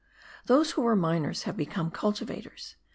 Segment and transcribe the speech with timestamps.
[0.47, 2.75] Those who were miners have become cultivators.